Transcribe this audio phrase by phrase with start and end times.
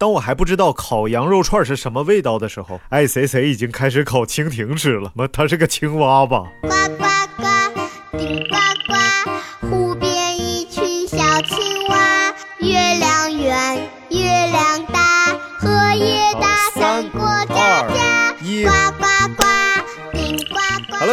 [0.00, 5.12] 当我还不知道烤羊肉串是什么味道的时候，爱谁谁已经开始烤蜻蜓吃了。
[5.14, 6.50] 妈，它是个青蛙吧？
[6.62, 7.04] 呱呱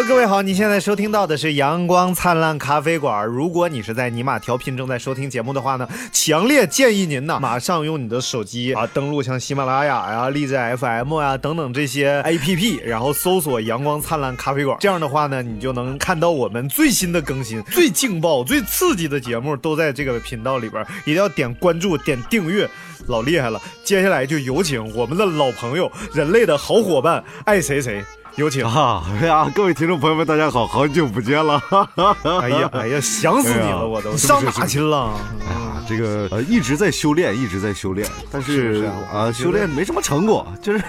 [0.06, 3.26] 各位好，你现在收听到的是阳光灿烂咖啡馆。
[3.26, 14.78] 如果你是在尼玛调频正在收听节目的话呢，强烈建议您呢，马上用你的手机啊，登录像喜马拉雅呀、荔枝 FM 呀等等这些 APP，然后搜索“阳光灿烂咖啡馆”。
[14.80, 22.70] 这样的话呢，你就能看到我们最新的更新、最劲爆、最刺激的节目都在这个频道里边，一定要点关注、点订阅。
[23.08, 28.04] 老厉害了，接下来就有请我们的老朋友、人类的好伙伴爱谁谁，
[28.38, 28.64] 有请。
[28.64, 31.60] 啊，哎呀，各位听众朋友们，大家好，好久不见了。
[32.42, 35.12] 哎呀，哎呀，想死你了，我都是上哪去了？
[35.42, 40.84] 哎呀，这个呃一直在修炼，一直在修炼，但是是啊啊，修炼没什么成果， 就是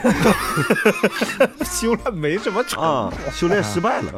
[1.65, 4.12] 修炼没什么成啊，修炼失败了。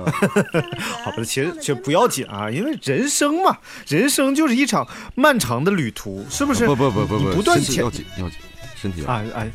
[1.05, 6.67] 好吧，其实其实不要紧啊，因为人生嘛，人生就是一场漫长的旅途，是不是？
[6.67, 8.39] 不不不不不，不断前身体要紧要紧，
[8.75, 9.15] 身体要紧。
[9.15, 9.51] 啊哎，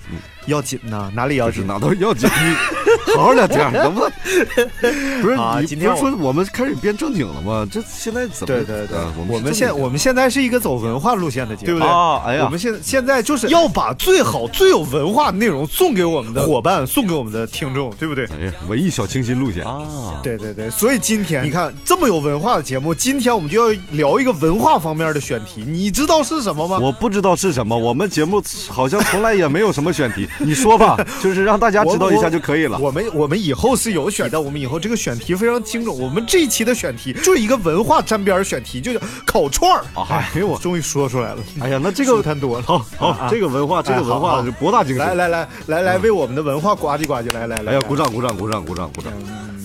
[0.48, 1.66] 要紧呐，哪里要紧？
[1.66, 4.12] 哪都要紧，你好好聊天，能不能？
[5.22, 7.68] 不是你啊今天不是说我们开始变正经了吗？
[7.72, 8.46] 这现在怎么？
[8.48, 11.88] 对对对啊，我我们现我们现在是一个走文化路线的节目，对不对？
[11.88, 18.26] 啊哎呀我们现现在就是要把最好、最有文化的内容送给我们的伙伴，送给我们的听众，对不对？
[18.26, 20.20] 哎呀，文艺小清新路线啊。
[20.22, 26.78] 对对对，所以今天你看这么有文化的节目，今天我们就要聊一个文化方面的选题，你知道是什么吗？
[26.80, 32.78] 我不知道是什么，我们节目好像从来也没有什么选题，你说吧， 就是让大家知道一下就可以了。
[32.80, 35.98] 我们我们以后是有选的，我们以后这个选题非常精准。
[35.98, 39.84] 我们这一期的选题就是一个文化沾边儿选题，就叫烤串儿。
[40.10, 42.64] 哎呦我，终于说出来了，哎呀，那这舒个太多了。
[42.98, 45.06] 好这个文化，这个文化是博大精深。
[45.06, 49.12] 来来来来来，为我们的文化呱唧呱唧，来来来，哎呀，鼓掌鼓掌鼓掌鼓掌鼓掌！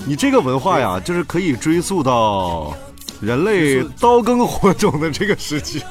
[0.07, 2.75] 你这个文化呀，就是可以追溯到
[3.21, 5.83] 人类刀耕火种的这个时期。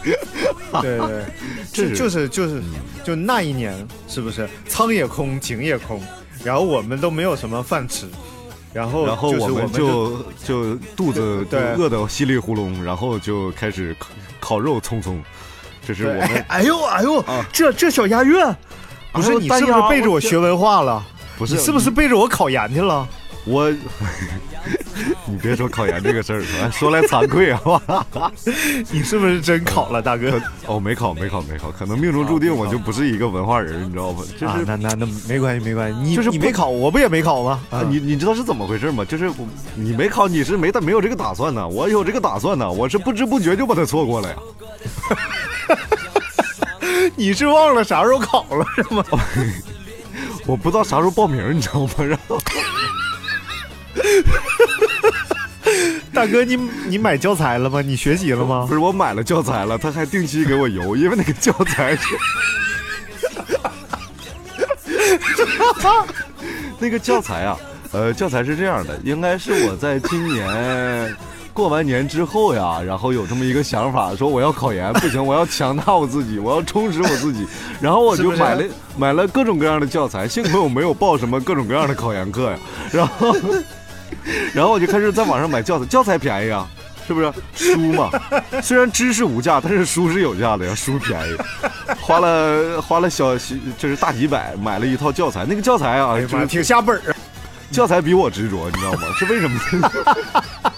[0.82, 1.26] 对对对，
[1.72, 2.64] 这就是就是就是
[3.04, 6.02] 就那一年，是不是仓也空，井也空，
[6.44, 8.06] 然后我们都没有什么饭吃，
[8.74, 14.10] 然后然后就是我我们就就肚子就饿得稀里糊涂，然后就开始烤
[14.40, 15.18] 烤肉匆匆。
[15.86, 18.36] 这是我们哎哎呦哎呦啊，这这小押韵，
[19.12, 21.04] 不是你是不是背着我学文化了？
[21.38, 23.08] 不是你是不是背着我考研去了？
[23.46, 23.74] 我，
[25.26, 27.60] 你别说考研这个事儿，哎 说来惭愧啊！
[28.92, 30.40] 你是不是真考了，大哥？
[30.66, 34.24] 哦，没考，没考，没考，可能命中注定我就不是一个文化人，你知道吗？
[34.40, 37.60] 就啊，是、那那那没关系，没关系，你就是你没考，我不也没考吗？
[37.70, 39.06] 啊，你你知道是怎么回事吗？
[39.06, 44.36] 就是我你没考，你是没没有这个打算呢，我有这个打算呢，我是不知不觉就把它错过了呀。
[47.16, 49.04] 你是忘了啥时候考了是吗？
[50.46, 51.92] 我不知道啥时候报名，你知道吗？
[51.98, 52.38] 然后
[56.14, 56.56] 大哥，你
[56.88, 57.82] 你买教材了吗？
[57.82, 58.74] 你学习了吗不？
[58.74, 62.08] 是我买了教材了，他还定期给我邮， 因为那个教材是。
[66.80, 67.58] 那个教材啊，
[67.92, 71.16] 呃，教材是这样的，应该是我在今年
[71.54, 77.46] 过完年之后呀，然后有这么一个想法，说我要考研，不行，我要强大我自己，我要充实我自己，
[77.82, 78.64] 然后我就买了
[78.98, 82.58] 买了各种各样的教材，幸亏我没有报什么各种各样的考研课呀，
[82.92, 83.36] 然后
[84.54, 86.68] 然后我就开始在网上买教材，教材便宜啊。
[87.08, 88.12] 是不是书嘛？
[88.62, 91.36] 虽然知识无价，但是书是有价的呀，书便宜，
[92.00, 97.16] 花了花了小就是大几百买了一套教材，那个教材啊，就是挺下本儿啊。
[97.72, 99.08] 教材比我执着，你知道吗？
[99.18, 99.92] 是为什么呢？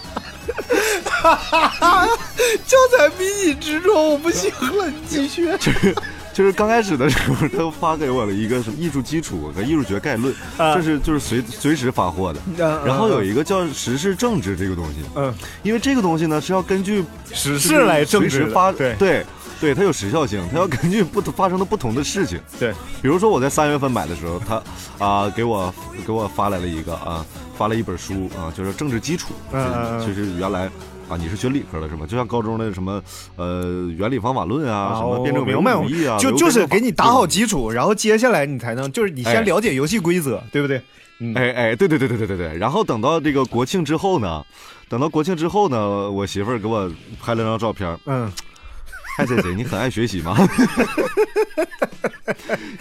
[2.65, 5.51] 教材比你执着，我不行了，你继续。
[5.57, 5.93] 就是
[6.33, 12.39] 就是刚开始的时候，他发给我了一个什么艺术基础和艺术学概论，啊这是就是随随时发货的。
[12.85, 17.03] 然后有一个叫时事政治这个东西，嗯，因为这个东西呢是要根据
[17.33, 19.25] 时事来政治的随时发，对对
[19.59, 22.39] 对，它有时效性，它要根据不同发生的不同的事情。
[22.57, 22.71] 对，
[23.01, 25.73] 比如说我在三月份买的时候，他啊、给我
[26.05, 27.25] 给我发来了一个啊、
[27.57, 30.69] 发了一本书啊、就是政治基础，就是原来。
[31.11, 32.05] 啊，你是学理科的是吗？
[32.07, 33.03] 就像高中的什么，
[33.35, 40.81] 呃，原理方法论啊，什么辩证唯明白物主义啊，就就是给你打好基础，然后接下来你才能，就是你哎先了解游戏规则，对不对？
[41.19, 42.57] 嗯，哎哎，对对对对对对对。
[42.57, 44.41] 然后等到这个国庆之后呢，
[44.87, 46.89] 等到国庆之后呢，我媳妇儿给我
[47.21, 48.31] 拍了张照片，嗯，
[49.17, 50.35] 嗨谁谁，你很爱学习吗？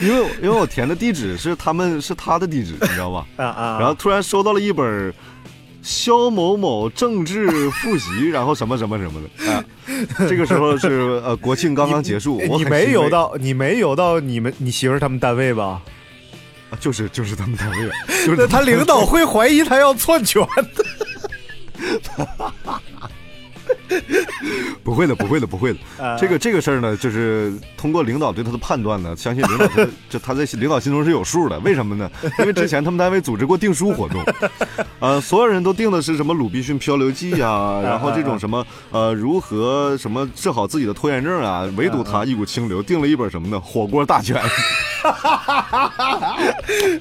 [0.00, 3.26] 因为因为我填的地址是他们是他的地址，你知道吧？
[3.36, 5.12] 啊啊，然后突然收到了一本
[5.82, 9.64] 肖某某政治复习，然后什么什么什么的，啊，
[10.28, 15.80] 这个时候是呃国庆刚刚结束，我你没游到，你没游到你们你媳妇儿他们单位吧？
[16.70, 17.90] 啊就是就是他们单位，
[18.24, 20.84] 就是那他领导会怀疑他要篡权的。
[24.84, 25.78] 不会的，不会的，不会的。
[26.04, 31.58] 啊这个这个事儿呢，就是通过领导对他的判断呢，相信领导他 就他在领导心中是有数的。
[31.60, 32.10] 为什么呢？
[32.38, 34.22] 因为之前他们单位组织过订书活动，
[35.00, 43.56] 呃，所有人都订的是什么《鲁滨逊漂流记》啊，然后这种什么呃如何什么治好自己的拖延症啊，唯独他一股清流，订了一本什么呢？
[43.60, 44.36] 《火锅大全》。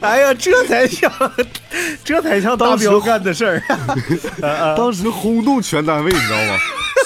[0.02, 1.12] 哎呀，这才像，
[2.04, 3.62] 这才像大彪干的事儿。
[4.78, 6.58] 当时轰动全单位，你知道吗？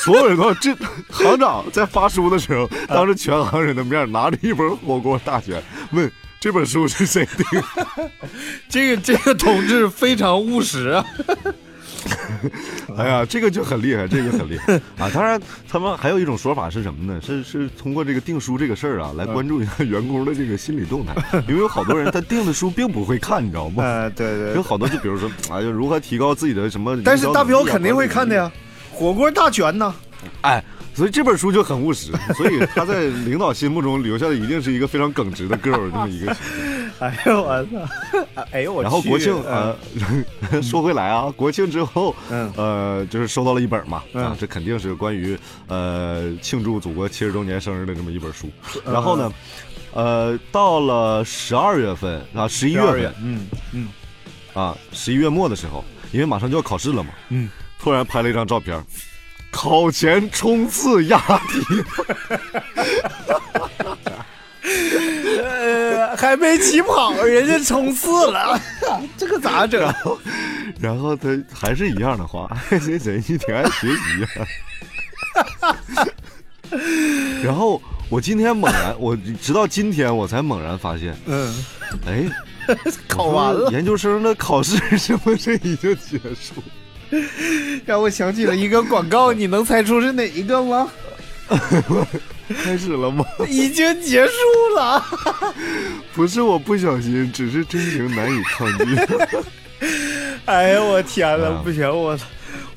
[0.01, 0.75] 所有人都这
[1.09, 5.59] 行长在发书的时候，当着全行人的面拿着一本《火锅大全》，
[5.91, 8.09] 问这本书是谁订的？
[8.67, 11.05] 这个这个同志非常务实啊。
[12.97, 15.09] 哎呀，这个就很厉害，这个很厉害啊！
[15.13, 17.21] 当然，他们还有一种说法是什么呢？
[17.25, 21.15] 是是通过这个订书这个事儿啊，来关注一下员工的这个心理动态，
[21.47, 23.81] 因为有好多人他订的书并不会看，你知道吗？
[23.81, 27.01] 呃，对对有好多就比如说，哎呀，如何提高自己的什么？
[27.05, 28.35] 但是大彪肯定会看的。
[28.35, 28.51] 呀，
[28.93, 29.93] 火锅大全呢。
[30.41, 30.63] 哎，
[30.93, 36.93] 所以这本书就很务实，所以他在领导心目中留下的一定是一个非常耿直的 girl 这么一个形象。
[36.99, 38.45] 哎呦我操！
[38.51, 38.83] 哎呦我去。
[38.83, 39.75] 然后国庆嗯
[40.51, 45.37] 呃， 说回来啊，国庆之后，嗯呃，就是收到了一本嘛，啊嗯，这肯定是关于
[45.67, 48.47] 呃庆祝祖国七十周年生日的这么一本书。
[48.85, 49.33] 然后呢，
[49.93, 53.87] 呃，到了十二月份啊，十一月份月，嗯嗯，
[54.53, 57.49] 啊，十一月末的时候，因为马上就要考试了嘛，嗯，
[57.83, 58.81] 突然拍了一张照片，
[59.51, 61.19] 考前冲刺押
[61.49, 61.83] 题，
[65.37, 68.57] 呃，还没起跑，人家冲刺了，
[69.17, 69.93] 这个咋整？
[70.79, 74.21] 然后他还是一样的话，谁谁你挺爱学习。
[74.21, 74.29] 呀、
[77.43, 81.53] 然后我今天猛然，我直到今天我才猛然发现，嗯，
[82.07, 82.23] 哎，
[83.09, 86.63] 考完了，研究生的考试是不是已经结束？
[87.85, 90.89] 让我想起了一个广告，你能猜出是哪一个吗？
[92.63, 93.25] 开始了吗？
[93.47, 94.31] 已经结束
[94.77, 95.03] 了。
[96.13, 98.95] 不是我不小心，只是真情难以抗拒。
[100.45, 102.17] 哎呀，我天呐，啊不行，我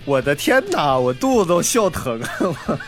[0.04, 2.80] 我的天哪，我肚子都笑疼了。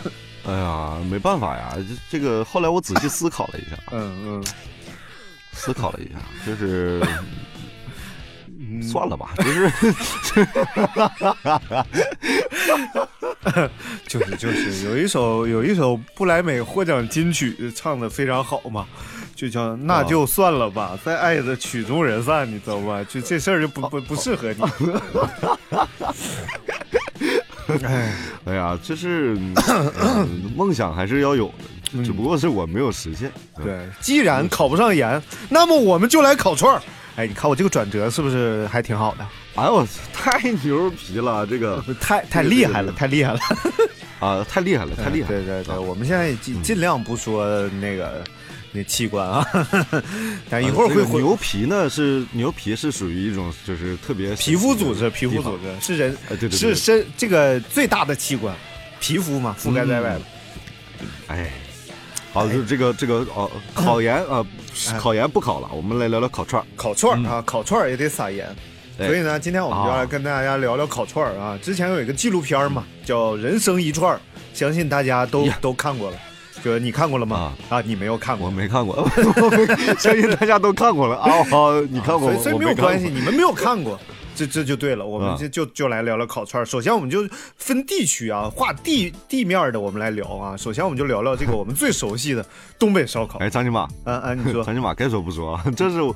[0.46, 1.74] 哎呀，没办法呀，
[2.10, 4.44] 这这个后来我仔细思考了一下，嗯嗯，
[5.52, 7.00] 思考了一下，就是。
[8.82, 9.70] 算了吧， 就是
[14.06, 18.86] 就是就是有一首有一首布莱美获奖金曲唱的非常好嘛，
[19.34, 23.02] 就叫那就算了吧，再爱的曲终人散，你知道吧？
[23.04, 24.62] 就这事儿就不不不适合你。
[27.84, 28.12] 哎，
[28.46, 30.26] 哎呀，就是、呃
[30.56, 31.52] 梦想还是要有
[31.92, 33.30] 的，只不过是我没有实现。
[33.62, 36.82] 对，既然考不上研，那么我们就来烤串儿。
[37.18, 39.26] 哎，你看我这个转折是不是还挺好的？
[39.56, 43.40] 哎呦，太牛皮了，这个太太厉害了，太厉害了，
[44.20, 45.42] 啊，太厉害了，太厉害了。
[45.42, 48.22] 对对对，啊我们现在尽尽量不说那个
[48.70, 49.44] 那器官啊，
[50.48, 58.54] 但一啊会儿会回这个牛皮呢，是牛皮是属于一种就是特别皮肤组织，皮肤组织是人哎对对对是身这个最大的器官，
[59.00, 60.20] 皮肤嘛，覆盖在外的。
[61.26, 61.50] 哎，
[62.32, 64.46] 好，就是这个这个哦， 考研啊，
[64.98, 66.66] 考研不考了，我们来聊聊烤串儿。
[66.76, 68.46] 烤串儿啊，烤串儿也得撒盐。
[68.96, 71.56] 所以呢，今天我们就要来啊跟大家聊聊烤串儿啊。
[71.62, 74.16] 之前有一个纪录片儿嘛，叫《人生一串儿》，
[74.52, 76.16] 相信大家都呀都看过了。
[76.64, 77.52] 就你看过了吗？
[77.68, 78.50] 啊，你没有看过我。
[78.50, 79.66] 没看过， 我没
[80.00, 81.30] 相信大家都看过了啊。
[81.44, 82.38] 好，你看过吗？
[82.42, 83.98] 所以没有关系，你们没有看过，
[84.38, 85.04] 这这就对了。
[85.04, 86.64] 我们啊就就就来聊聊烤串儿。
[86.64, 87.26] 首先，我们就
[87.56, 90.56] 分地区啊，划地地面的，我们来聊啊。
[90.56, 92.46] 首先，我们就聊聊这个我们最熟悉的
[92.78, 93.40] 东北烧烤。
[93.40, 96.14] 哎，张金马，嗯嗯，你说 张金马该说不说啊，这是我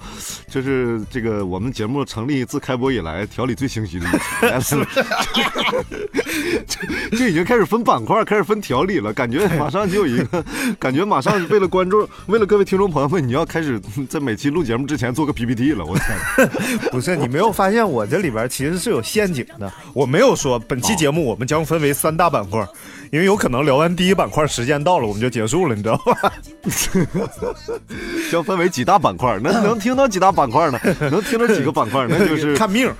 [0.49, 4.63] 就是这个我们节目成立自开播以来条理最清晰的一期， 来了
[7.11, 10.45] 就就已经开始分板块，开始分条理了，感觉马上就有一个，
[10.79, 16.49] 感觉马上为了观众，为了各位听众朋友们，你要开始在每期录节目之前做个 PPT 了，我天，
[16.91, 19.73] 不是你没有发现我这里边其实是有陷阱的？
[19.95, 22.61] 我没有说本期节目我们将分为三大板块，
[23.11, 26.31] 因为有可能聊完第一板块时间到了我们就结束了，你知道吧？
[28.31, 30.79] 将分为几大板块，能能听到几大板块呢？
[31.11, 32.93] 能听到几个板块，那就是看命，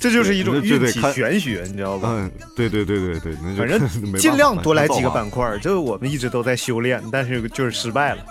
[0.00, 2.08] 这就是一种运气玄学，你知道吧？
[2.10, 3.86] 嗯，对对对对对，反正
[4.16, 8.24] 尽量多来几个板块，这个我们一直都在修炼，但是就是失败了。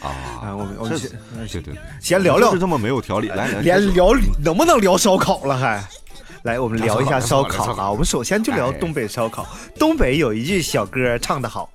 [0.00, 0.08] 啊，
[0.42, 1.10] 啊，我们我们先
[1.60, 5.82] 对对，先聊聊就是这么没有条理，来来，连聊能不能聊烧烤了还？
[6.42, 7.90] 来，我们聊一下烧烤啊。
[7.90, 9.46] 我们首先就聊哎东北烧烤。
[9.78, 11.68] 东北有一句小歌唱得好，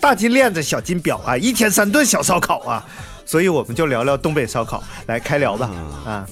[0.00, 2.84] 大金链子，小金表啊，一天三顿小烧烤啊。
[3.26, 5.68] 所以我们就聊聊东北烧烤，来开聊吧。
[5.72, 6.26] 嗯啊，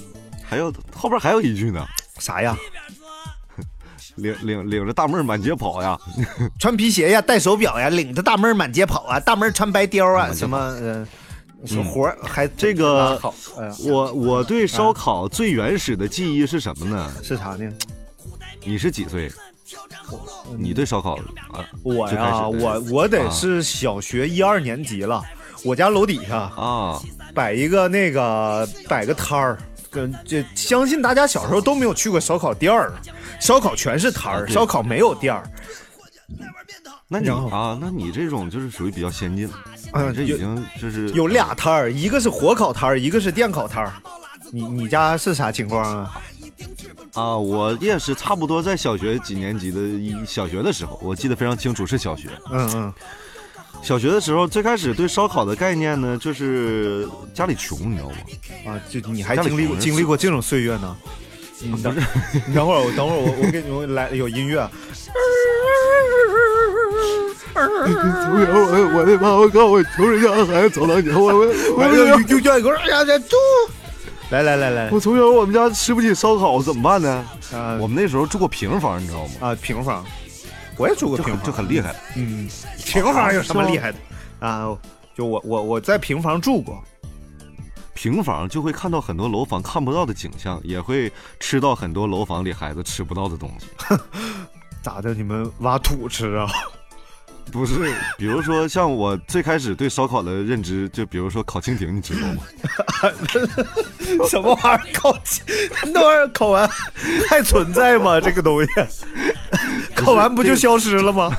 [0.49, 1.85] 还有后边还有一句呢，
[2.19, 2.57] 啥呀？
[4.17, 5.99] 领领领着大妹儿满街跑呀，
[6.61, 11.07] 穿皮鞋呀，戴手表呀，领着大妹儿满街跑啊，大妹儿穿白貂啊，什么呃，
[11.65, 13.21] 说活儿还这个
[13.85, 17.13] 我我对烧烤最原始的记忆是什么呢？
[17.23, 17.71] 是啥呢？
[18.65, 19.31] 你是几岁？
[20.59, 21.15] 你对烧烤
[21.53, 21.65] 啊？
[21.83, 25.23] 我呀，我我得啊是小学一二年级了，
[25.65, 27.01] 我家楼底下啊，
[27.35, 29.59] 摆一个那个摆个摊儿，
[29.91, 32.93] 跟这相信大家小时候都没有去过烧烤店儿，
[33.41, 35.43] 烧烤全是摊儿，烧烤没有店儿。
[37.09, 39.49] 那你啊，那你这种就是属于比较先进
[39.93, 43.93] 了，嗯这已经就是有俩摊儿，一个是火烤摊儿，一个是电烤摊儿。
[44.51, 46.23] 你你家是啥情况啊？
[47.15, 52.29] 啊，我也是差不多在小学几年级的一小学的时候，我记得非常清楚，是小学。
[52.51, 52.93] 嗯嗯，
[53.83, 58.15] 小学的时候，最开始对烧烤的概念呢，就是家里穷，你知道吗？
[58.67, 60.97] 啊，就你还经历过经历过这种岁月呢？
[61.65, 61.95] 你等
[62.47, 64.69] 你等会儿，我等会儿我我给你们来有音乐
[67.55, 71.39] 我我的妈，我靠，我穷人家的孩子走到你，我
[71.77, 73.37] 我哎呀，就叫一个，哎呀，这猪！
[74.31, 77.25] 来来来来，我从小我们家吃不起烧烤，怎么办呢？
[77.53, 79.31] 啊我们那时候住过平房，你知道吗？
[79.41, 80.05] 啊平房，
[80.79, 81.95] 我也住过平房，就很厉害。
[82.17, 82.49] 嗯，
[82.85, 83.99] 平房有什么厉害的
[84.41, 84.75] 啊？
[85.15, 86.83] 就我我我在平房住过，
[87.93, 93.67] 平房就会看到很多楼房看不到的景象，也会吃到很多楼房里孩子吃不到的东西。
[94.83, 95.13] 咋的？
[95.13, 96.49] 你们挖土吃啊？
[97.51, 102.43] 不是，比如说像我最开始对烧烤的认知，就比如说烤蜻蜓，你知道吗？
[104.29, 104.93] 什么玩意儿？
[104.93, 105.17] 烤
[105.93, 106.69] 那玩意儿烤完
[107.29, 108.21] 还存在吗？
[108.23, 108.69] 这个东西
[109.95, 111.31] 烤完不就消失了吗？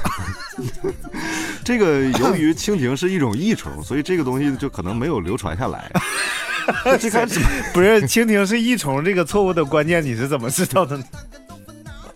[1.63, 5.91] 这个由于蜻蜓是一种益虫，所以这个东西就可能没有流传下来。
[7.00, 7.39] 最开始
[7.74, 11.03] 不是，蜻蜓是益虫这个错误的观念，你是怎么知道的呢？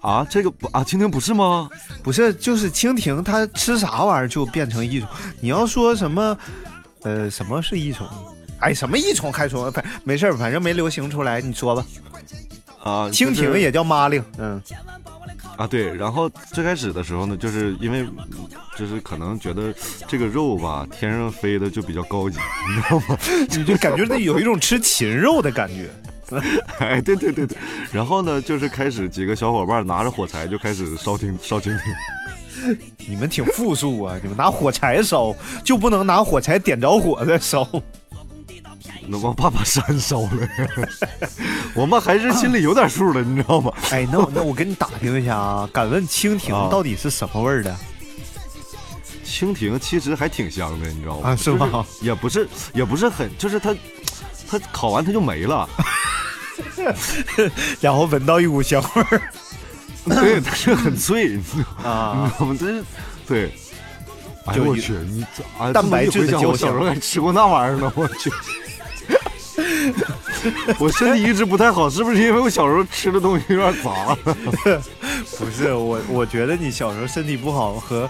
[0.01, 1.70] 啊，这个不啊，蜻蜓不是吗？
[2.04, 5.10] 不是，就是蜻蜓它吃啥玩意儿就变成益虫。
[5.42, 6.38] 你要说什么，
[7.04, 8.08] 呃，什么是益虫？
[8.60, 9.72] 哎，什么益虫害虫？
[9.72, 11.86] 反没事儿，反正没流行出来，你说吧。
[12.84, 14.62] 啊，蜻蜓也叫妈令，嗯，
[15.58, 15.94] 啊，对。
[15.94, 19.74] 然后最开始的时候呢，就是因为嗯就是可能觉得
[20.08, 22.38] 这个肉吧，天上飞的就比较高级，
[22.70, 23.18] 你知道吗？
[23.50, 25.89] 你就感觉那有一种吃禽肉的感觉。
[26.79, 27.57] 哎，对对对对。
[27.91, 31.79] 然后呢，就是开始几个小伙伴拿着火柴就开始烧蜻烧蜻蜓。
[33.07, 34.17] 你们挺富庶啊！
[34.22, 37.67] 你们拿火柴烧，就不能拿火柴点着火再烧？
[39.10, 40.29] 那我怕把山烧了，
[41.74, 43.72] 我们还是心里有点数的，你知道吗？
[43.91, 47.74] 哎，那我那我跟你打听一下啊，敢问蜻蜓啊到底是什么味儿的？
[49.24, 51.29] 蜻蜓其实还挺香的，你知道吗？
[51.29, 53.74] 啊是吗就是也不是，也不是很，就是它，
[54.50, 55.70] 它烤完它就没了。
[57.82, 59.22] 然后闻到一股香味儿
[60.10, 61.38] 对，它是很脆，
[61.84, 62.32] 啊！
[62.39, 62.84] 我们这是
[63.27, 63.51] 对。
[64.46, 68.32] 哎我去，你这啊，蛋白质的这么一回想胶我小时候还吃过那玩意儿呢，我去。
[70.80, 74.16] 我身体一直不太好，是不是因为我小时候吃的东西有点杂？
[75.38, 78.10] 不是我，我觉得你小时候身体不好和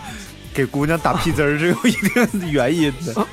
[0.53, 3.27] 给姑娘打屁汁儿是有一定的原因的。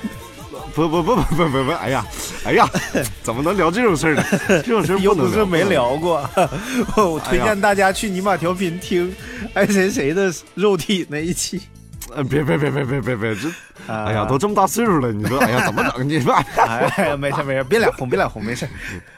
[0.74, 2.04] 不不不不不不不，哎呀，
[2.44, 2.68] 哎呀，
[3.22, 4.24] 怎么能聊这种事儿呢？
[4.48, 5.96] 这种事儿 又能不是没聊。
[5.96, 6.28] 过，
[6.96, 9.14] 我推荐大家去尼玛调频听
[9.54, 11.60] 爱谁谁的肉体那一期。
[12.14, 13.48] 呃，别别别别别别别，这，
[13.92, 16.06] 啊哎呀，都这么大岁数了，你说，哎呀，怎么整？
[16.08, 18.68] 你说，哎呀， 没事没事，别脸红别脸红，没事。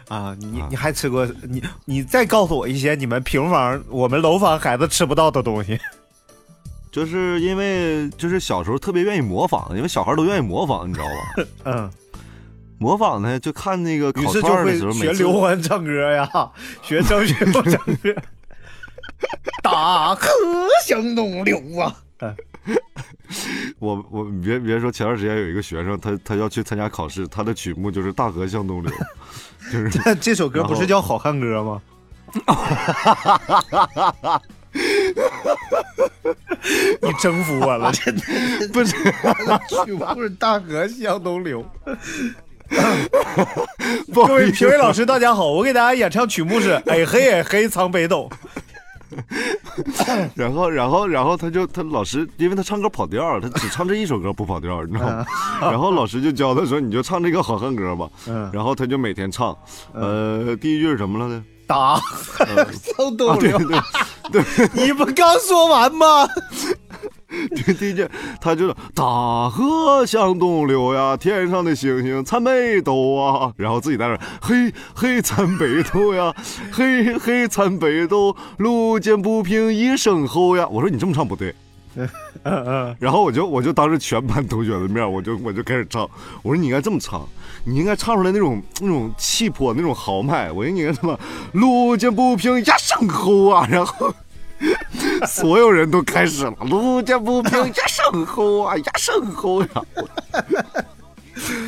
[0.08, 5.78] 啊，你你还吃过你你再告诉我一些你们平房我们楼房孩子吃不到的东西。
[6.96, 11.12] 就是因为就是小时候特别愿意模仿，因为小孩都愿意模仿，你知道吧？
[11.70, 11.90] 嗯，
[12.78, 16.26] 模仿呢，就看那个烤于是就会串儿的时候，学刘欢唱歌呀，
[16.80, 18.14] 学张学友唱歌。
[19.62, 20.26] 大河
[20.86, 21.94] 向东流啊！
[23.78, 28.90] 我我你别别说，前段时间有一个学生，他他要去参加考试，他的曲目就是《大河向东流》，
[29.70, 31.82] 就是这首歌不是叫《好汉歌》吗？
[37.02, 38.22] 你征服我了，真 的
[38.72, 41.64] 不是曲目是《大河向东流》。
[44.12, 48.28] 各位评委老师，大家好，我给大家演唱曲目是《哎嘿哎嘿藏北斗》。
[50.34, 55.24] 然后然后然后他就他老师，因为他唱歌跑调儿，他只唱这一首歌不跑调儿，你知道吗？
[55.60, 58.10] 然后老师就教他说，你就唱这个好汉歌吧。
[58.26, 59.56] 嗯然后他就每天唱，
[59.94, 61.44] 呃，第一句是什么了呢？
[61.68, 62.00] 打
[62.40, 63.58] 呃向东流，
[64.32, 64.42] 对
[64.74, 66.28] 你不刚说完吗？
[67.28, 68.08] 对，第一句
[68.40, 76.32] 他就是大河向东流呀，天上的星星参北斗啊，然后自己在那嘿嘿参北斗呀，
[76.72, 80.66] 嘿嘿参北斗，路见不平一声吼呀。
[80.70, 81.54] 我说你这么唱不对。
[82.98, 86.02] 然后我就我就当着全班同学的面，我就我就开始唱。
[86.42, 87.26] 我说你应该这么唱，
[87.64, 90.52] 你应该唱出来那种那种气魄，那种豪迈。
[90.52, 91.18] 我说你应该什么
[91.52, 94.14] 路见不平一声吼啊，然后。
[95.26, 99.68] 所有人都开始了，路见不平一声吼啊，一声吼呀！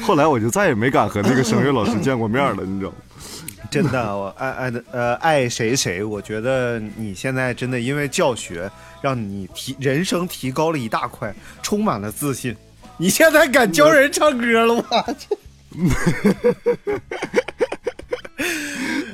[0.03, 2.97] 后来我就再也没敢和那个声乐老师见过面了，你知道吗？
[3.71, 8.71] 真的，我爱爱的呃爱谁谁，我觉得你现在真的因为教学，
[9.01, 12.57] 让你提人生提高了一大块，充满了自信。
[12.97, 15.05] 你现在敢教人唱歌了吗？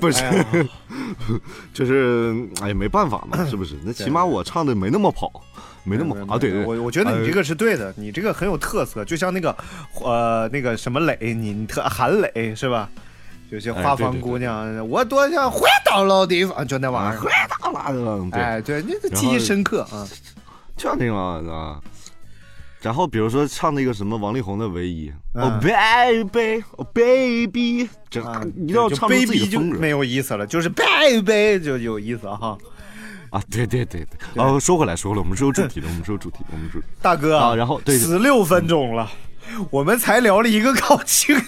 [0.01, 0.45] 不是，哎
[1.73, 3.75] 就是哎呀，没办法嘛，是不是？
[3.85, 5.31] 那起码我唱的没那么跑，
[5.83, 9.57] 没那么啊，对对，我我觉得你呃这个是对的，你这个很有特色，就像那个
[10.03, 12.89] 呃那个什么磊，你你特韩磊是吧？
[13.55, 17.21] 有些花房哎对对姑娘，我多想回到老地方，就那玩意儿。
[17.21, 17.31] 回
[17.73, 20.07] 大了，对，哎，对，那个记忆深刻啊。
[20.77, 21.81] 就那个啊。
[22.83, 32.59] 然后比如说唱那个什么王力宏的《唯一》，嗯哦 baby，哦 baby，这啊，一定要唱出自己 baby 的风格就没有意思了，就是 baby 就有意思哈。
[33.31, 33.43] 啊！
[33.51, 39.11] 对对对对，哦，说回来说回来，我们是有主题的，我们是有主题，我们是大哥啊然后对十六分钟了，
[39.71, 41.41] 我们才聊了一个考蜻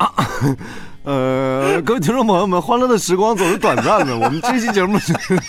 [0.00, 0.56] 蜓。
[1.02, 4.98] 呃，各位听众朋友们，欢乐的时光总是短暂的，我们这期节目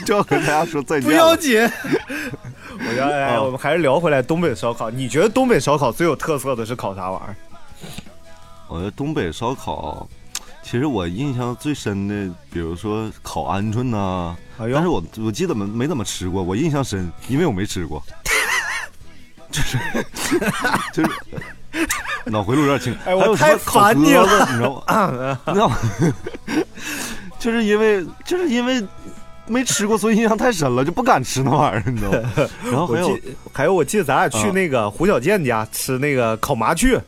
[0.05, 1.15] 就 要和大家说再见不。
[1.15, 1.59] 要紧，
[2.79, 4.89] 我要哎，啊我们还是聊回来东北烧烤。
[4.89, 7.35] 你觉得东北烧烤最有特色的是烤啥玩意儿？
[8.69, 10.07] 我觉得东北烧烤，
[10.63, 18.01] 其实我印象最深的，比如说烤鹌鹑呐、但是我我记得没没怎么吃过，我印象深，因为我没吃过，
[19.51, 19.77] 就是
[20.93, 21.11] 就是
[22.25, 22.95] 脑回路有点清。
[23.05, 25.39] 哎我太烦你了你知道吗？
[25.47, 25.77] 你知道吗？
[27.39, 28.83] 就是因为就是因为
[29.47, 32.49] 没吃过，所以印象太深了，就不敢吃那玩意儿，你知道吗？
[32.63, 37.01] 然后我还有记还有，我记得咱俩去啊那个胡小健家吃那个烤麻雀。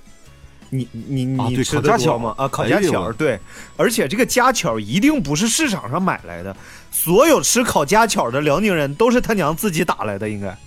[0.70, 2.34] 你你啊你吃的多吗？
[2.36, 3.40] 啊，烤家巧对，
[3.78, 6.56] 而且这个家巧一定不是市场上买来的，
[6.90, 10.58] 所有吃烤家巧的辽宁人都是他娘自己打来的，应该。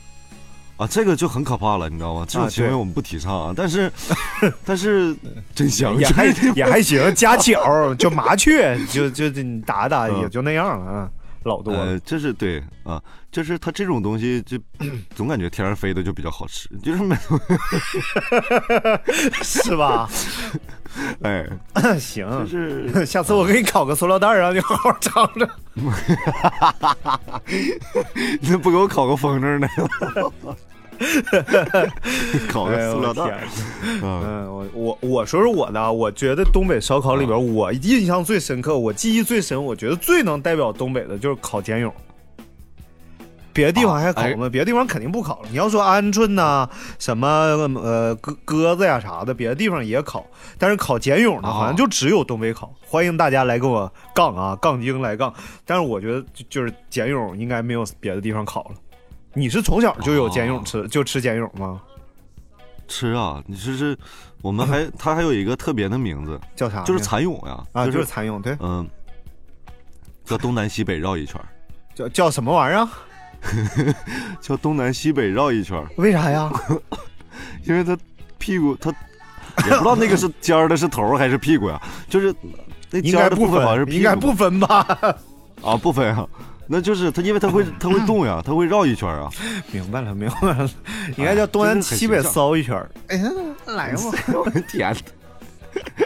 [0.77, 2.25] 啊，这个就很可怕了，你知道吗？
[2.29, 3.91] 这种行为我们不提倡啊，但是
[4.65, 5.17] 但是
[5.55, 11.11] 真香，也还也还行， 夹角就麻雀，就就就你打打嗯也就那样了啊，
[11.45, 11.81] 老多了。
[11.81, 14.59] 呃，这是对啊，就是它这种东西就
[15.17, 17.17] 总感觉天上飞的就比较好吃，就是没
[19.43, 20.09] 是吧？
[21.23, 21.47] 哎，
[21.99, 25.49] 行，就是 下次我给你烤个塑料袋儿，让你好好尝尝。
[28.41, 29.69] 你怎么不给我烤个风筝呢？
[32.49, 33.47] 烤个塑料袋
[34.03, 41.93] 嗯，我我我说说我的啊，我觉得东北烧烤里边，我印象最深刻，我记忆最深，我觉得最能代表东北的就是烤茧蛹。
[43.57, 44.49] 别的地方还烤啊吗？
[44.51, 45.49] 别的地方肯定不烤了。
[45.51, 47.27] 你要说鹌鹑呐、什么
[47.83, 50.27] 呃鸽鸽子呀啥的，别的地方也烤，
[50.59, 52.71] 但是烤茧蛹呢，啊好像就只有东北烤。
[52.87, 55.33] 欢迎大家来跟我杠啊，杠精来杠。
[55.65, 58.75] 但是我觉得就就是茧蛹应该没有别的地方烤了。
[59.33, 61.81] 你是从小就有茧蛹吃，就吃茧蛹吗？
[62.89, 63.43] 吃啊！
[63.47, 63.99] 你这是
[64.43, 66.83] 我们还 它还有一个特别的名字，叫啥？
[66.85, 68.89] 就是蚕蛹呀，啊，就就是蚕蛹，对，嗯，
[70.25, 71.41] 叫东南西北绕一圈，
[71.95, 72.93] 叫叫什么玩意儿啊？
[74.41, 76.51] 叫东南西北绕一圈儿，为啥呀？
[77.65, 77.97] 因为他
[78.39, 78.91] 屁股他
[79.67, 82.35] 也不知道那个是尖儿的是头儿还是屁股呀，就是
[82.91, 84.87] 那尖应该不儿的部分好像是，屁股应该不分吧？
[85.63, 86.27] 啊不分啊，
[86.67, 89.31] 那就是它因为它会它会动呀，它会绕一圈儿啊，
[89.73, 90.69] 明白了，明白了，
[91.17, 92.91] 应该叫东南西北骚一圈儿。
[93.09, 93.31] 哎呀，
[93.67, 96.06] 来嘛，我的天哪！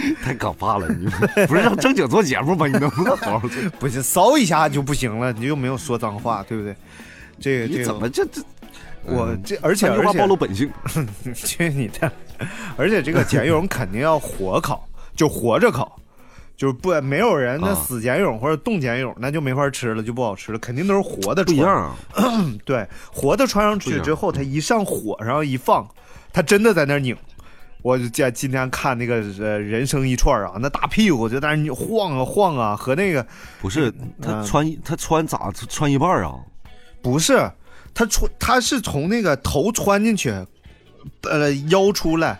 [0.22, 0.88] 太可怕了！
[0.88, 1.06] 你
[1.46, 2.66] 不是让正经做节目吗？
[2.66, 3.62] 你能不能好好做？
[3.78, 6.74] 不是骚一下就不行了，你又没有说脏话，对不对？
[7.40, 8.42] 这个这你怎，么这这？
[9.04, 10.70] 我嗯这而且三句话而且暴露本性。
[11.34, 12.12] 去你的！
[12.76, 15.98] 而且这个茧蛹肯定要活烤，就活着烤，
[16.56, 21.42] 就是不没有人那啊死茧蛹或者冻茧蛹，那就没法吃了，就不好吃了，肯定都是活的。
[21.44, 21.96] 不一样，啊！
[22.66, 25.88] 对，活的穿上去之后，它一上火然后一放，
[26.32, 27.16] 它真的在那儿拧。
[27.88, 33.26] 我就见今天看那个呃人生一串啊，那大屁股就在那晃啊晃啊，和那个
[33.62, 36.34] 不是他嗯穿一他穿咋穿一半儿啊？
[37.00, 37.50] 不是
[37.94, 40.28] 他穿他是从那个头穿进去，
[41.22, 42.38] 呃腰出来，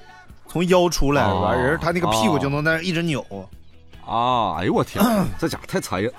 [0.48, 3.24] 从腰出来哦完人他那个屁股就能在那一直扭。
[4.04, 4.56] 啊！
[4.58, 5.02] 哎呦我天，
[5.38, 6.12] 这家伙太残忍。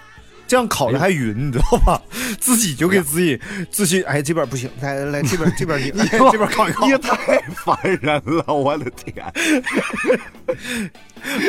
[0.49, 2.01] 这样烤的还匀，你知道吧？
[2.41, 6.91] 自己就给自己自信，哎，这边不行，来来来，这边这边你，哎 这边烤一烤你。
[6.91, 9.23] 也太烦人了，我的天！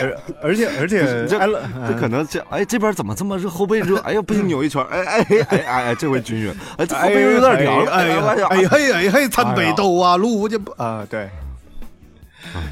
[0.02, 3.48] 而而且而且，这这可能这哎这边怎么这么热？
[3.48, 3.96] 后背热？
[4.00, 4.84] 哎呀，不行，扭一圈。
[4.90, 6.52] 哎哎哎哎哎，这回均匀。
[6.76, 7.90] 哎，这后背有点凉了。
[7.90, 11.30] 哎呀呀哎呀嘿哎嘿，参北斗啊，路就不啊，对，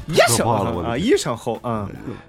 [0.07, 1.89] 一声可怕了我的啊，一声后啊，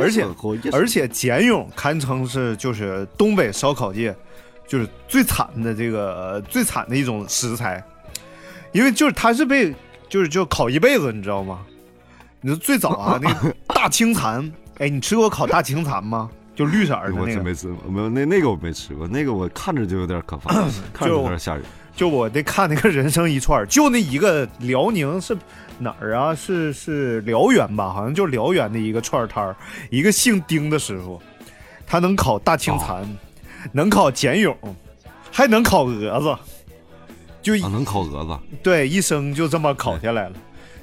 [0.00, 0.26] 而且
[0.72, 4.14] 而且茧蛹堪称是就是东北烧烤界
[4.66, 7.82] 就是最惨的这个最惨的一种食材，
[8.72, 9.74] 因为就是它是被
[10.08, 11.60] 就是就烤一辈子，你知道吗？
[12.40, 16.30] 你说最早啊，那个 大青蚕，哎，你吃过烤大青蚕吗？
[16.54, 20.52] 就绿色的我那个，真没吃过，没有那那个我没吃过，那个我看着就有点可怕，
[20.92, 21.64] 看着有点吓人。
[21.94, 25.36] 就我得看那个人生一串儿，就那一个辽宁是
[25.78, 26.34] 哪儿啊？
[26.34, 27.92] 是是辽源吧？
[27.92, 29.54] 好像就辽源的一个串摊儿，
[29.90, 31.20] 一个姓丁的师傅，
[31.86, 33.06] 他能烤大青蚕，
[33.72, 34.56] 能烤茧蛹，
[35.30, 36.38] 还能烤蛾子，
[37.42, 38.38] 就、啊，能烤蛾子。
[38.62, 40.36] 对一生就这么烤下来了，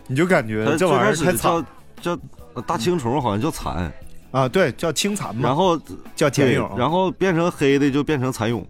[0.08, 1.66] 你就感觉这玩意儿惨叫
[2.02, 2.22] 叫
[2.54, 3.92] 呃大青虫，好像叫蚕，
[4.32, 4.48] 啊！
[4.48, 5.80] 对，叫青蚕嘛，然后
[6.16, 8.64] 叫茧蛹，然后变成黑的就变成蚕蛹。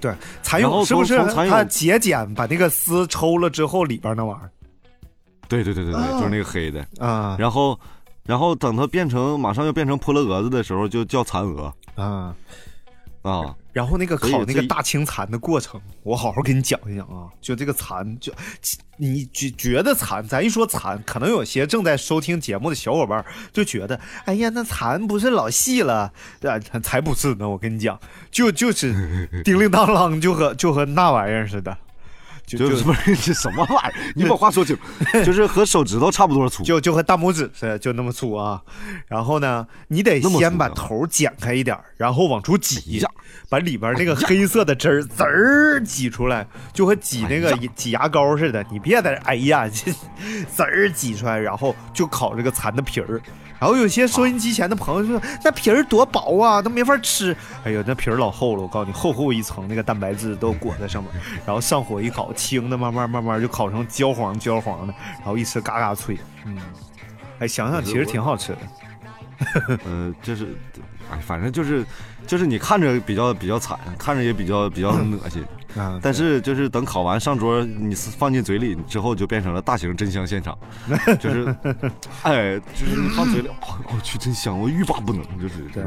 [0.00, 4.50] 对蚕然后蛹是不是它节俭把那个丝抽了之后里边那玩意儿
[5.48, 6.80] 对对对对对，就是那个黑的。
[6.98, 7.78] 啊然后，
[8.24, 12.34] 然后等它变成马上要变成扑了蛾子的时候，就叫蚕蛾啊？
[13.22, 13.54] 啊。
[13.72, 17.28] 然后那个烤那个大青蚕的过程，我好好给你讲一讲啊。
[17.40, 18.32] 就这个蚕，就
[18.96, 26.12] 你觉觉得蚕，咱一说蚕，可能有些正在收听节目的小伙伴就觉得，哎呀，那蚕不是老细了？
[26.42, 27.48] 啊，才不是呢！
[27.48, 27.98] 我跟你讲，
[28.30, 31.76] 就就是叮铃当啷，就和就和那玩意儿似的，
[32.58, 33.94] 就是不是这什么玩意儿？
[34.16, 36.62] 你把话说清楚，就是和手指头差不多粗。
[36.62, 38.60] 就就和大拇指似的，就那么粗啊。
[39.06, 43.08] 然后呢，你得先把呢头剪开一点儿，然后往出挤一下，
[43.48, 48.64] 把里边那个黑色的汁儿滋儿挤出来，就和挤那个挤牙膏似的。
[48.70, 49.92] 你别在这哎呀，这
[50.52, 53.20] 滋儿挤出来，然后就烤这个蚕的皮儿。
[53.60, 61.12] 然后有些收音机前的朋友说：“那皮儿多薄啊，都没法吃。”哎呦，那皮儿老厚了，我告诉你，厚厚一层那个蛋白质都裹在上面，
[61.44, 66.18] 然后上火一烤，轻的慢慢慢慢就烤成焦黄焦黄的，然后一吃嘎嘎脆。
[66.46, 66.56] 嗯，
[67.38, 68.58] 哎，想想其实挺好吃的。
[69.84, 70.56] 呃，就是，
[71.10, 71.84] 哎，反正就是，
[72.26, 74.88] 就是你看着比较比较惨，看着也比较比较
[75.22, 75.44] 恶心，
[75.76, 80.56] 啊， 但是就是等烤完上桌，你放进嘴里之后，就变成了大型真香现场，
[81.20, 81.54] 就是，
[82.22, 83.54] 哎，就是你放嘴里，哦
[83.94, 85.82] 我去，真香，我欲罢不能，就是，对，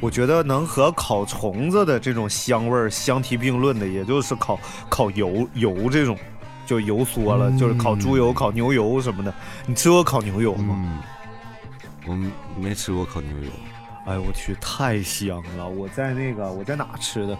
[0.00, 6.18] 我觉得能和烤虫子的这种香味儿相提并论的，也就是烤烤油油这种，
[6.66, 9.32] 就油缩了，就是烤猪油、烤牛油什么的。
[9.66, 11.00] 你吃过烤牛油吗？
[12.08, 13.50] 嗯，我没吃过烤牛油，
[14.06, 15.68] 哎呦我去，太香了！
[15.68, 17.38] 我在那个我在哪吃的？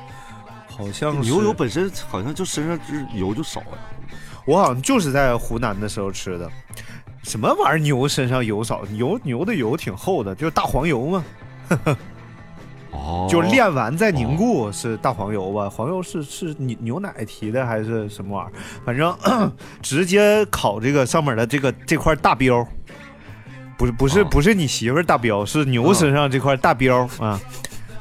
[0.77, 3.79] 好像牛油本身好像就身上就是油就少呀，
[4.47, 6.51] 我好像就是在湖南的时候吃的。
[7.23, 7.79] 什么玩意儿？
[7.79, 8.85] 牛身上油少？
[8.91, 11.25] 牛牛的油挺厚的，就是大黄油嘛。
[12.91, 15.71] 哦，就炼完再凝固是大黄油吧？
[15.71, 18.53] 黄油是是牛牛奶提的还是什么玩意儿？
[18.85, 19.17] 反正
[19.81, 22.67] 直接烤这个上面的这个这块大膘，
[23.79, 27.41] 不是不是哦不是你媳妇儿大膘，是牛身上这块大膘啊。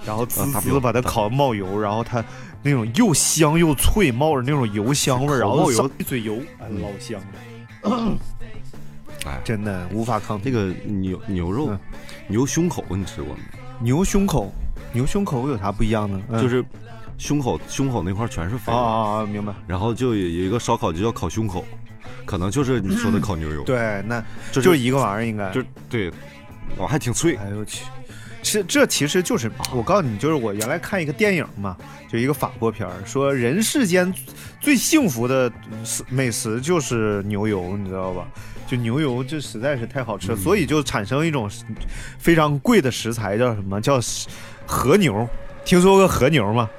[0.03, 2.25] 然后滋滋把它烤冒油，然后它
[2.63, 8.17] 那种又香又脆，冒着那种油香味儿，然后一嘴油，哎，老香了，
[9.25, 10.49] 哎，真的无法抗拒。
[10.49, 11.79] 这个牛牛肉嗯，
[12.27, 13.39] 牛胸口你吃过吗？
[13.79, 14.51] 牛胸口，
[14.93, 16.21] 牛胸口有啥不一样呢？
[16.29, 16.63] 嗯就是
[17.17, 19.53] 胸口胸口那块全是肥啊，啊啊，明白。
[19.67, 21.63] 然后就有有一个烧烤就叫烤胸口，
[22.25, 25.51] 可能就是你说的 烤牛油，，对，那就就是一个玩意儿，应该。
[25.51, 26.11] 就对，
[26.77, 27.85] 我还挺脆，哎呦我去，
[28.51, 31.77] 这这其实就是我告诉你，就是我原来看一个电影嘛，
[32.09, 34.13] 就一个法国片儿，说人世间
[34.59, 35.49] 最幸福的
[36.09, 38.27] 美食就是牛油，你知道吧？
[38.67, 41.49] 就牛油就实在是太好吃了，所以就产生一种
[42.19, 44.01] 非常贵的食材，叫什么叫
[44.65, 45.25] 和牛？
[45.63, 46.69] 听说过和牛吗？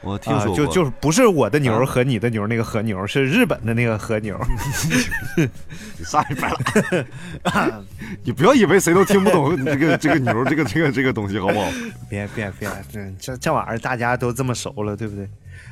[0.00, 4.38] 啊，我听说过，就就是不是我的牛啊和你的牛那个和牛，是日本的那个和牛。
[5.36, 7.84] 你上一边了，
[8.24, 11.66] 你不要以为谁都听不懂 这个这个牛这个这个这个东西，好不好？
[12.08, 15.28] 别别别，这这这玩意儿大家都这么熟了，对不对？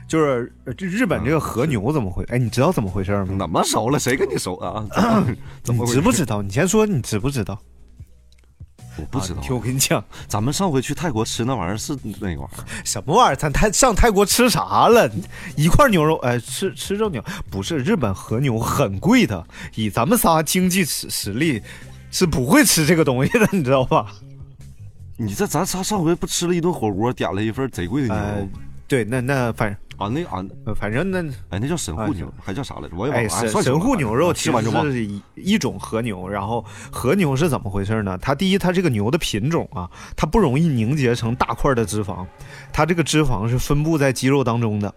[0.07, 2.25] 就是呃这日本这个和牛怎么回？
[2.25, 3.37] 哎，你知道怎么回事吗？
[3.38, 3.99] 怎么熟了？
[3.99, 4.85] 谁跟你熟啊？
[4.95, 5.27] 怎么
[5.62, 5.93] 怎么你？
[5.93, 6.43] 知不知道？
[6.43, 7.59] 你先说，你知不知道？
[8.99, 9.43] 我不知道啊。
[9.43, 13.37] 听我跟你讲， 咱们上回去泰国吃那玩意儿是那个玩意儿，什么玩意儿？
[13.37, 15.11] 咱泰上泰国吃啥了？
[15.57, 21.63] 一块牛肉，哎，吃吃肉牛不是日本和牛很贵的，以咱们仨经济实实力
[22.11, 24.07] 是不会吃这个东西的，你知道吧？
[25.17, 28.49] 你这咱仨上回不吃了一顿火锅，点了一份贼贵的牛呃肉，
[28.88, 30.09] 对，那那反啊？
[30.09, 32.96] 那啊，呃反正那哎，那叫神户牛，还叫啥来着？
[32.96, 33.29] 我也忘哎了。
[33.29, 34.92] 神神户牛肉其实。
[34.92, 38.16] 是一一种和牛，然后和牛是怎么回事呢？
[38.18, 42.24] 它第一，它这个牛的品种啊，它不容易凝结成大块的脂肪，
[42.72, 44.94] 它这个脂肪是分布在肌肉当中的。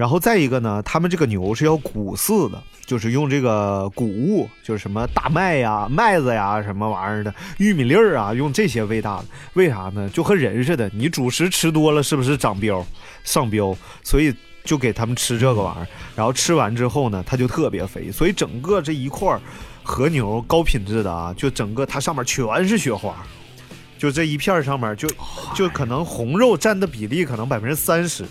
[0.00, 9.26] 然后再一个呢，他们这个牛是要谷饲的，就是用这个谷物，就是什么大麦呀、麦子呀、什么玩意儿的玉米粒儿啊，用这些喂大的。
[9.52, 10.08] 为啥呢？
[10.08, 12.82] 就和人似的，你主食吃多了，是不是长膘、
[13.24, 13.76] 上膘？
[14.02, 14.34] 所以
[14.64, 15.86] 就给他们吃这个玩意儿。
[16.16, 19.38] 然后吃完之后呢，它就特别肥，所以整个这一块
[19.82, 23.14] 和牛高品质的啊，就整个它上面全是雪花。
[23.98, 25.06] 就这一片上面就
[25.54, 28.24] 就可能红肉占的比例可能百分之三十，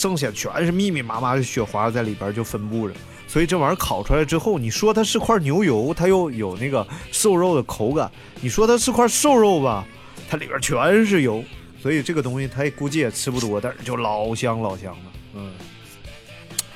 [0.00, 2.94] 剩下全是密密麻麻的雪花在里边就分布着，
[3.28, 8.10] 所以这玩意儿烤出来之后，你说它是块牛油，它又有那个瘦肉的口感；
[8.40, 9.86] 你说它是块瘦肉吧，
[10.26, 11.44] 它里边全是油，
[11.82, 15.10] 所以这个东西它估计也吃不多，但是就老香老香的。
[15.34, 15.52] 嗯，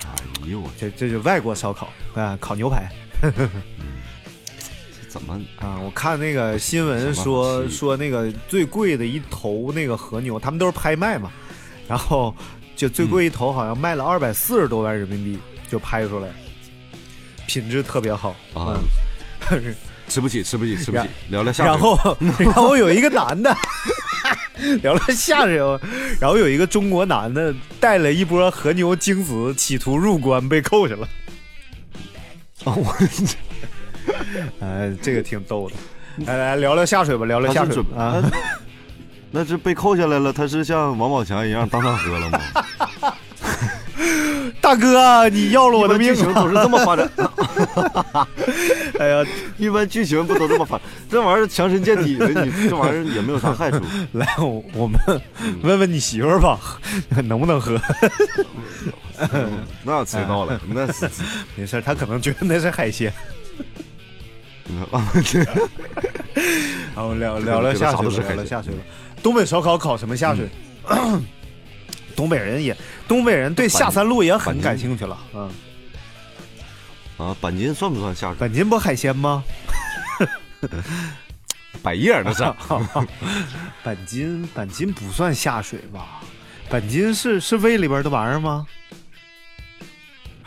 [0.05, 3.33] 哎呦我这这就外国烧烤啊，烤牛排这
[5.09, 5.81] 怎么啊！
[5.83, 11.33] 我看那个新闻说说那个最贵的一头那个和牛，他们都是拍卖嘛，
[11.89, 12.35] 然后
[12.77, 15.39] 就最贵一头好像卖了二百四十多万人民币
[15.71, 16.29] 就拍出来，
[17.47, 18.77] 品质特别好啊
[19.51, 19.75] 嗯
[20.07, 20.43] 吃不起？
[20.43, 20.77] 吃不起？
[20.77, 21.09] 吃不起？
[21.31, 21.73] 聊聊下水。
[21.73, 23.57] 然后，然后有一个男的
[24.83, 25.81] 聊了下水哦，
[26.21, 31.09] 然后有一个中国男的带了一波和牛精子，企图入关被扣下了。
[32.65, 32.95] 啊， 我
[34.61, 35.77] 哎，这个挺逗的。
[36.27, 38.31] 来来聊聊下水吧，聊聊下水吧啊。
[39.35, 42.41] 他那是被扣下来了，他是像王宝强一样当场喝了吗？
[44.61, 47.11] 大哥，你要了我的命剧情都是这么发展，
[49.01, 49.27] 哎呀，
[49.59, 50.87] 一般剧情不都这么发展？
[51.11, 53.81] 这玩意儿强身健体的，你这玩意儿也没有啥害处。
[54.13, 54.99] 来，我我们
[55.63, 56.59] 问问你媳妇儿吧，
[57.25, 57.77] 能不能喝？
[59.83, 60.61] 那谁到了？
[60.69, 61.11] 那是
[61.57, 63.13] 没事儿，她可能觉得那是海鲜。
[64.91, 65.13] 啊，
[66.95, 68.81] 然后聊聊聊下水了，下水吧。
[69.25, 70.47] 东北烧烤烤什么下水？
[72.15, 72.77] 东北人也，
[73.09, 75.19] 东北人对下三路也很感兴趣了。
[75.35, 75.51] 嗯，
[77.17, 78.37] 啊，板筋算不算下水？
[78.39, 79.43] 板筋不海鲜吗？
[81.83, 82.45] 百叶那是。
[83.83, 86.21] 板筋，板筋不算下水吧？
[86.69, 88.67] 板筋是是胃里边的玩意儿吗？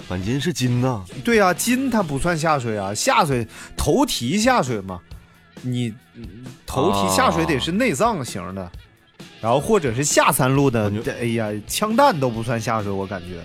[0.08, 5.02] 板筋是筋呐，对呀、筋它不算下水啊，下水头蹄下水嘛，
[5.62, 8.72] 你嗯头蹄下水得是内脏型的，
[9.42, 13.42] 然后或者是下三路的哎呀，枪弹都不算下水，我感觉。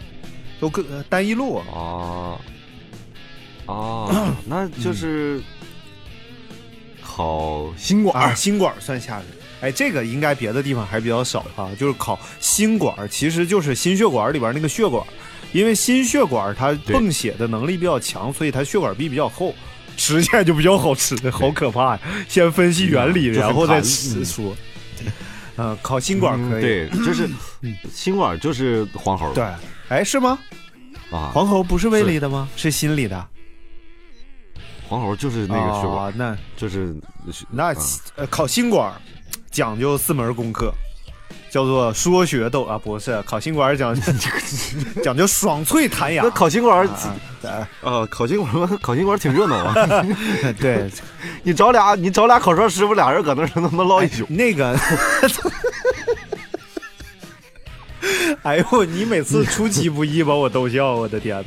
[0.60, 1.56] 都跟呃单一路。
[1.56, 2.38] 啊。
[3.66, 5.40] 啊， 那就是
[7.02, 9.26] 烤心管啊，心管算下水。
[9.60, 15.06] 哎，这个应该别的地方还比较少啊，就是烤心管，其实就是心血管里边那个血管，
[15.52, 19.54] 因为心血管它泵血的能力比较强，所以它血管壁比较厚，
[19.96, 22.00] 吃起来就比较好吃，好可怕呀！
[22.28, 24.56] 先分析原理，嗯然后再说。
[25.56, 26.88] 嗯， 烤心管可以。
[27.04, 27.28] 就是
[27.92, 29.44] 心管就是黄喉对，
[29.88, 30.38] 哎，是吗？
[31.10, 32.48] 啊，黄喉不是胃里的吗？
[32.56, 33.28] 是心里的。
[34.88, 36.94] 黄喉就是那个血管那就是
[37.50, 37.74] 那啊
[38.16, 38.92] 呃，烤心管
[39.50, 40.72] 讲究四门功课，
[41.52, 43.94] 叫做说学逗啊，不是烤心管讲
[45.04, 46.30] 讲究爽脆弹牙那。
[46.30, 46.88] 烤心管
[47.82, 49.74] 呃烤心管儿烤心管挺热闹啊！
[50.58, 50.90] 对，
[51.42, 54.24] 你找俩你找俩烤串师傅，俩人搁那儿他妈唠一宿。
[54.30, 54.74] 那个，
[58.44, 61.44] 哎呦，你每次出其不意把我逗笑，我的天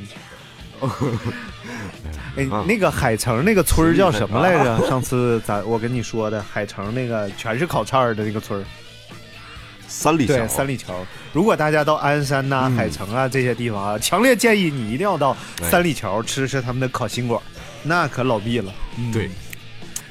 [0.81, 0.89] 哪！
[2.37, 4.87] 哎，那个海城那个村儿叫什么来着？
[4.87, 8.67] 上次咱我跟你说的海城那个全是烤串儿的那个村儿，对，
[9.95, 10.93] 三里桥，三里桥。
[11.31, 12.75] 如果大家到鞍山呐、嗯。
[12.75, 17.43] 海城啊这些地方啊，强烈建议你一定要到哎三里桥吃吃他们的烤心管儿，
[17.81, 18.73] 那可老毕了。
[18.97, 19.11] 嗯。
[19.13, 19.29] 对，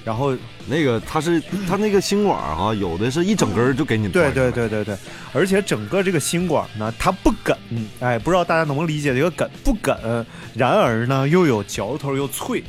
[0.02, 0.34] 然后
[0.66, 4.96] 那个他是 他那个心管儿哈，有的是一整根儿就给你对对对对对，
[5.34, 7.54] 而且整个这个心管呢，它不梗，
[8.00, 12.64] 哎，不知道大家能不能理解这个梗不梗，然而呢又有嚼头又脆，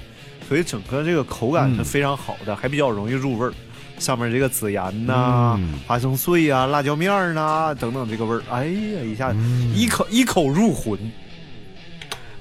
[0.49, 1.85] 所以整个这个口感是嗯。
[1.85, 3.53] 非常好的，还比较容易入味儿。
[3.97, 10.99] 上面这个孜然呐、嗯花生碎啊、辣椒面儿呐等等这个味儿，哎呀，一下嗯一口一口入魂，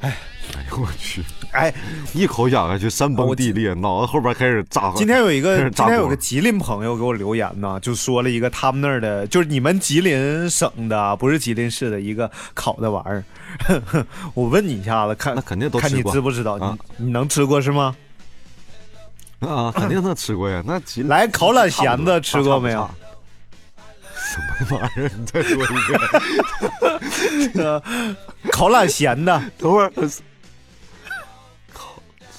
[0.01, 0.17] 哎
[0.55, 1.73] 哎呦我去，哎，
[2.13, 4.93] 一口咬下去山崩地裂，脑子后边开始炸。
[4.95, 13.25] 今天有一个今天有个吉林朋友给我留言呢，就说了一个他们那儿的，就是你们吉林省的，不是吉林市的一个烤的玩意儿。
[14.35, 16.55] 我问你一下子，看那肯定都看你知不知道？
[16.59, 17.95] 啊你你能吃过是吗？
[19.49, 20.63] 啊，肯定能吃过呀！
[20.67, 22.89] 那来烤懒咸的吃过没有？
[24.17, 25.11] 什么玩意儿？
[25.19, 26.01] 你再说一遍。
[27.53, 27.83] 这个
[28.51, 29.93] 烤懒咸的， 等会儿
[31.73, 31.95] 烤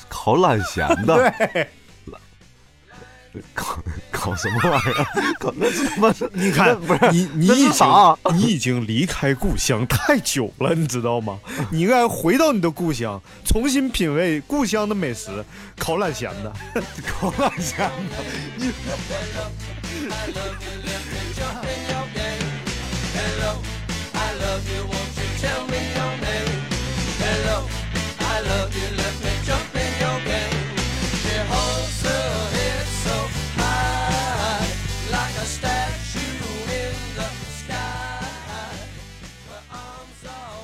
[0.10, 1.34] 烤懒咸的。
[1.54, 1.68] 对。
[3.54, 5.06] 烤烤什么玩意儿？
[5.40, 6.30] 烤那是他妈是？
[6.34, 11.40] 你看，不是你你已经啥你已经离开故乡太久了，你知道吗？
[11.72, 15.44] 你应该回到你的故乡，重新品味故乡的美食，
[15.78, 16.54] 烤懒咸的。
[17.06, 18.16] 烤懒咸的。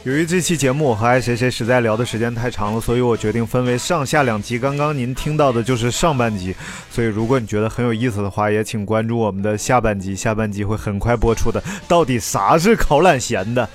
[0.03, 4.57] 由于这期节目我和爱谁谁实在聊的时间太长了，所以我决定分为上下两集。
[4.57, 6.55] 刚刚您听到的就是上半集，
[6.89, 11.61] 所以如果你觉得很有意思的话，也请关注我们的下半集，下半集会很快播出的。
[11.87, 13.69] 到底啥是烤懒咸的？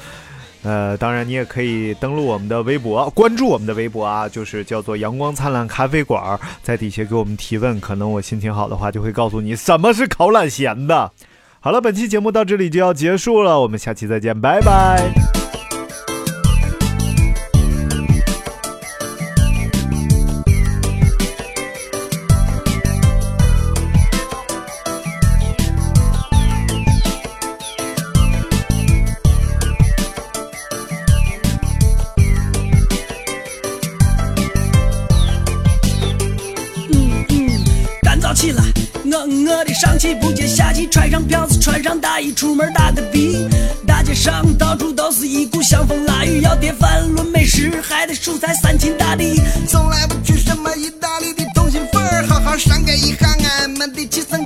[0.64, 11.12] 呃，当然你也可以登录我们的微博，关注我们的微博啊，就是叫做“阳光灿烂咖啡馆”，在底下给我们提问，可能我心情好的话就会告诉你什么是烤懒咸的。
[11.60, 15.45] 好了，本期节目到这里就要结束了，我们下期再见，拜拜。
[39.96, 43.48] 上气不接下气，穿上票子，穿上大衣，出门打个的。
[43.86, 49.40] 大街上到处都是一股香风腊雨，要点饭论美食，还得蔬菜三秦大地。
[49.66, 54.45] 从来不去什么意大利的通心粉，好好上盖一下俺们的七层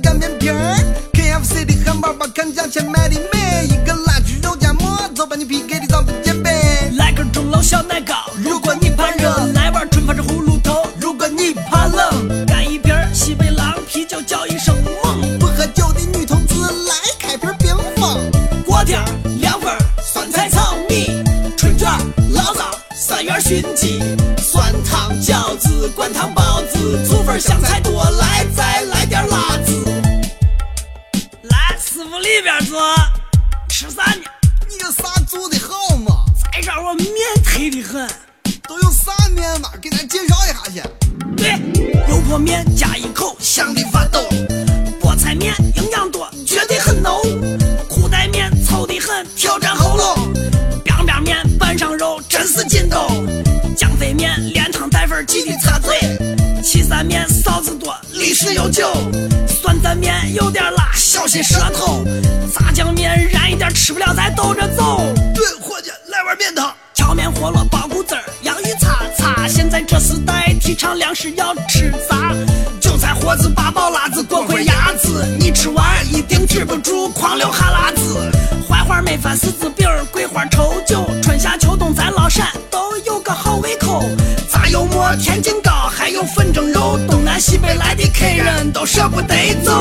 [67.41, 69.47] 荞面饸饹包谷子儿，洋芋擦擦。
[69.47, 72.31] 现在这时代提倡粮食要吃杂，
[72.79, 78.31] 韭菜盒子、八宝辣子、锅盔鸭子，你吃完一定止不住狂流哈喇子。
[78.69, 84.03] 槐花焖饭、柿子饼、桂花稠酒，春夏秋冬咱老陕都有个好胃口。
[84.47, 89.71] 炸油馍、天津糕，还有粉蒸肉，东南西北来的客人都舍不得走。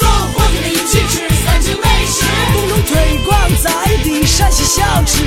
[0.00, 3.72] 走，伙计们一起吃三秦美食，共同推广咱
[4.04, 5.24] 的陕西小吃。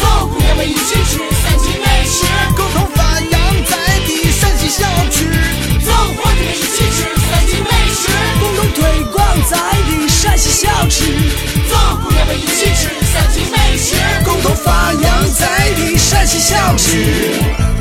[0.00, 0.30] 走，
[0.68, 3.72] 一起吃三秦美食，共同发扬咱
[4.06, 5.24] 的陕西小吃。
[5.82, 6.98] 走，伙计们一起吃
[7.30, 8.04] 三秦美食，
[8.38, 9.16] 共同推广
[9.48, 9.56] 咱
[9.88, 11.04] 的陕西小吃。
[11.70, 17.77] 走，伙计们一起吃三秦美食，共同发扬咱的陕西小吃。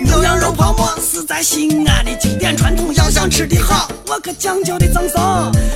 [0.00, 5.20] 牛羊肉泡馍是咱西安的经典传统，要想吃的好，我可讲究的赠送。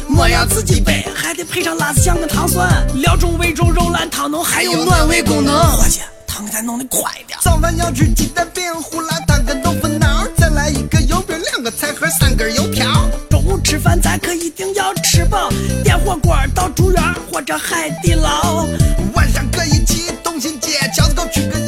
[0.08, 5.54] 馍要自己背，还得配上辣子酱跟糖蒜，料中味中肉烂汤浓，还有暖胃功能。
[5.72, 7.38] 伙计，汤给咱弄的快点。
[7.42, 12.86] 早饭要吃鸡蛋饼、胡辣汤跟豆腐脑，再来一个油饼、两个菜盒、三根油条。
[13.30, 15.50] 中午吃饭咱可一定要吃饱，
[15.82, 18.66] 点火锅到竹园或者海底捞。
[19.14, 21.58] 晚上可以去东新街，饺子狗吃个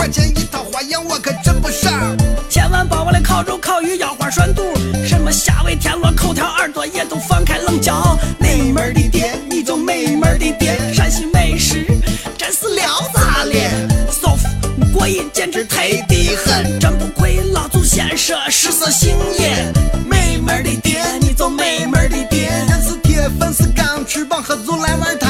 [0.00, 2.16] 块钱一套花样我可真不上。
[2.48, 4.62] 千万把宝的烤肉、烤鱼、腰花涮肚，
[5.06, 8.18] 什么虾尾、田螺、口条、耳朵也都放开冷嚼。
[8.38, 11.84] 美门的爹，你就美门的爹，陕西美食
[12.38, 13.54] 真是聊炸了
[14.10, 19.70] ，soft 过瘾，简直忒的很，真不愧老祖先说食色性也。
[20.06, 25.29] 美门的爹，你就美门的爹，人是铁，粉是钢，吃饱喝足来玩它。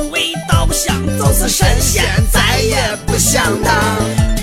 [0.00, 4.41] 味道不香，就是神仙再也不想当。